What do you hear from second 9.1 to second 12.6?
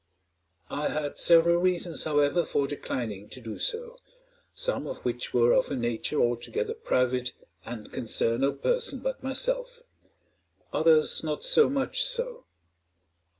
myself; others not so much so.